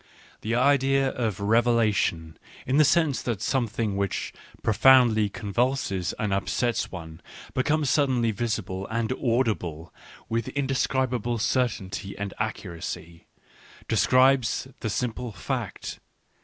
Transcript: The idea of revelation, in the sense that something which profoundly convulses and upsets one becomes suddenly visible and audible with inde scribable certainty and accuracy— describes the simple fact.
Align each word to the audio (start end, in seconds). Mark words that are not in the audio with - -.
The 0.41 0.55
idea 0.55 1.09
of 1.09 1.39
revelation, 1.39 2.35
in 2.65 2.77
the 2.77 2.83
sense 2.83 3.21
that 3.21 3.39
something 3.39 3.95
which 3.95 4.33
profoundly 4.63 5.29
convulses 5.29 6.15
and 6.17 6.33
upsets 6.33 6.91
one 6.91 7.21
becomes 7.53 7.91
suddenly 7.91 8.31
visible 8.31 8.87
and 8.87 9.11
audible 9.23 9.93
with 10.27 10.47
inde 10.57 10.71
scribable 10.71 11.39
certainty 11.39 12.17
and 12.17 12.33
accuracy— 12.39 13.27
describes 13.87 14.67
the 14.79 14.89
simple 14.89 15.31
fact. 15.31 15.99